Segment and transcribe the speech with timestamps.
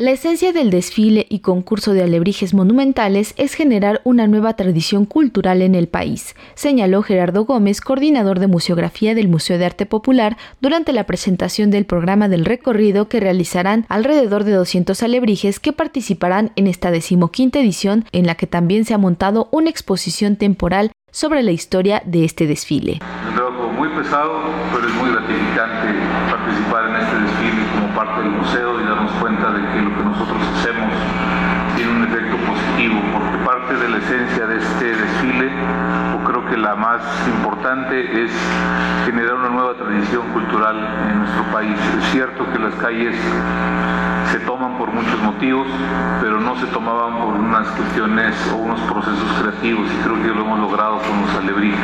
[0.00, 5.60] La esencia del desfile y concurso de alebrijes monumentales es generar una nueva tradición cultural
[5.60, 10.94] en el país, señaló Gerardo Gómez, coordinador de museografía del Museo de Arte Popular, durante
[10.94, 16.66] la presentación del programa del recorrido que realizarán alrededor de 200 alebrijes que participarán en
[16.66, 21.50] esta decimoquinta edición, en la que también se ha montado una exposición temporal sobre la
[21.50, 23.00] historia de este desfile.
[23.80, 24.42] Muy pesado,
[24.74, 25.88] pero es muy gratificante
[26.28, 30.04] participar en este desfile como parte del museo y darnos cuenta de que lo que
[30.04, 30.69] nosotros hacemos
[36.70, 38.30] la más importante, es
[39.04, 40.76] generar una nueva tradición cultural
[41.10, 41.76] en nuestro país.
[41.98, 43.16] Es cierto que las calles
[44.30, 45.66] se toman por muchos motivos,
[46.20, 50.42] pero no se tomaban por unas cuestiones o unos procesos creativos y creo que lo
[50.42, 51.80] hemos logrado con los alebrijes.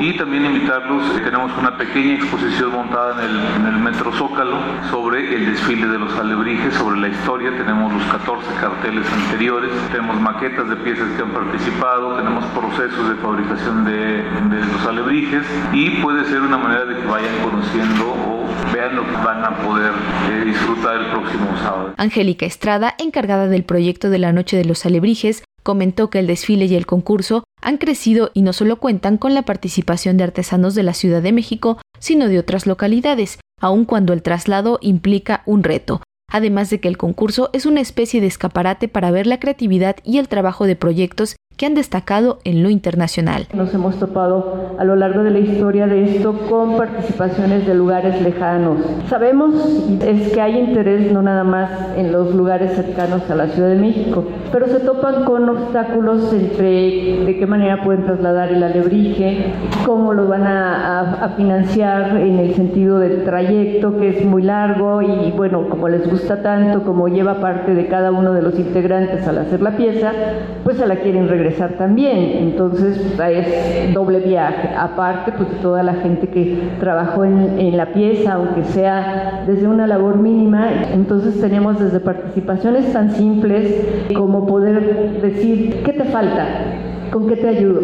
[0.00, 4.58] Y también invitarlos, eh, tenemos una pequeña exposición montada en el, en el Metro Zócalo
[4.90, 10.20] sobre el desfile de los alebrijes, sobre la historia, tenemos los 14 carteles anteriores, tenemos
[10.20, 15.90] maquetas de piezas que han participado, tenemos procesos de fabricación de, de los alebrijes y
[16.02, 19.92] puede ser una manera de que vayan conociendo o vean lo que van a poder
[20.30, 21.94] eh, disfrutar el próximo sábado.
[21.96, 26.66] Angélica Estrada, encargada del proyecto de la Noche de los Alebrijes, comentó que el desfile
[26.66, 30.82] y el concurso han crecido y no solo cuentan con la participación de artesanos de
[30.82, 36.02] la Ciudad de México, sino de otras localidades, aun cuando el traslado implica un reto,
[36.30, 40.18] además de que el concurso es una especie de escaparate para ver la creatividad y
[40.18, 43.46] el trabajo de proyectos que han destacado en lo internacional.
[43.54, 48.20] Nos hemos topado a lo largo de la historia de esto con participaciones de lugares
[48.20, 48.78] lejanos.
[49.08, 49.54] Sabemos
[50.04, 53.76] es que hay interés no nada más en los lugares cercanos a la Ciudad de
[53.76, 59.52] México, pero se topan con obstáculos entre de qué manera pueden trasladar el alebrije,
[59.84, 64.42] cómo lo van a, a, a financiar en el sentido del trayecto que es muy
[64.42, 68.58] largo y bueno, como les gusta tanto, como lleva parte de cada uno de los
[68.58, 70.12] integrantes al hacer la pieza,
[70.64, 72.48] pues se la quieren regresar también.
[72.48, 74.68] Entonces es doble viaje.
[74.76, 80.18] Aparte, pues toda la gente que trabajó en, la pieza, aunque sea desde una labor
[80.18, 80.68] mínima.
[80.92, 86.46] Entonces tenemos desde participaciones tan simples como poder decir, ¿qué te falta?
[87.10, 87.80] ¿Con qué te ayudo?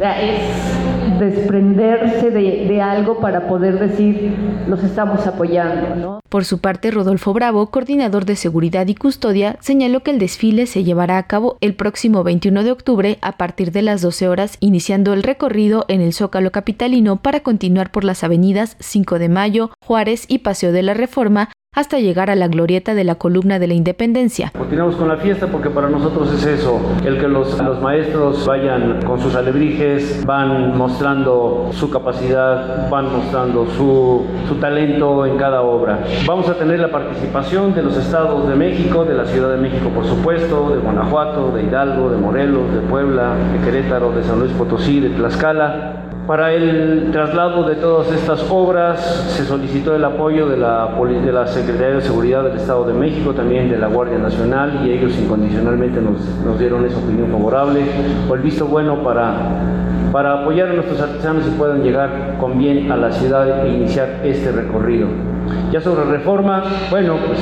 [0.00, 4.34] es desprenderse de, algo para poder decir
[4.66, 5.94] los estamos apoyando.
[5.94, 6.20] ¿no?
[6.28, 10.84] Por su parte, Rodolfo Bravo, coordinador de seguridad y custodia, señaló que el desfile se
[10.84, 15.12] llevará a cabo el próximo 21 de octubre a partir de las 12 horas, iniciando
[15.12, 20.24] el recorrido en el Zócalo Capitalino para continuar por las avenidas 5 de Mayo, Juárez
[20.28, 23.72] y Paseo de la Reforma, hasta llegar a la glorieta de la columna de la
[23.72, 24.52] independencia.
[24.56, 29.00] Continuamos con la fiesta porque para nosotros es eso, el que los, los maestros vayan
[29.06, 36.04] con sus alebrijes, van mostrando su capacidad, van mostrando su, su talento en cada obra.
[36.26, 39.88] Vamos a tener la participación de los estados de México, de la Ciudad de México
[39.94, 44.52] por supuesto, de Guanajuato, de Hidalgo, de Morelos, de Puebla, de Querétaro, de San Luis
[44.52, 49.00] Potosí, de Tlaxcala, para el traslado de todas estas obras
[49.36, 53.32] se solicitó el apoyo de la, de la, Secretaría de Seguridad del Estado de México,
[53.32, 57.82] también de la Guardia Nacional, y ellos incondicionalmente nos, dieron esa opinión favorable
[58.28, 59.60] o el visto bueno para,
[60.10, 64.22] para apoyar a nuestros artesanos y puedan llegar con bien a la ciudad e iniciar
[64.24, 65.06] este recorrido.
[65.70, 67.38] Ya sobre reforma, bueno, pues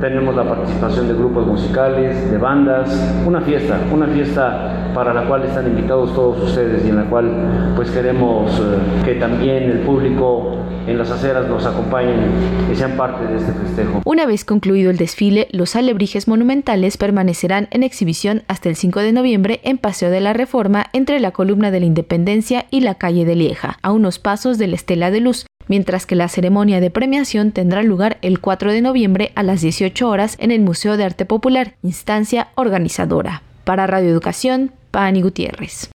[0.00, 5.44] tenemos la participación de grupos musicales, de bandas, una fiesta, una fiesta para la cual
[5.44, 7.30] están invitados todos ustedes y en la cual
[7.76, 12.30] pues queremos eh, que también el público en las aceras nos acompañen
[12.70, 14.02] y sean parte de este festejo.
[14.04, 19.12] Una vez concluido el desfile, los alebrijes monumentales permanecerán en exhibición hasta el 5 de
[19.12, 23.24] noviembre en Paseo de la Reforma entre la columna de la Independencia y la calle
[23.24, 26.90] de Lieja, a unos pasos de la Estela de Luz, mientras que la ceremonia de
[26.90, 31.04] premiación tendrá lugar el 4 de noviembre a las 18 horas en el Museo de
[31.04, 33.42] Arte Popular, instancia organizadora.
[33.64, 35.93] Para Radio Educación, Pani Gutiérrez.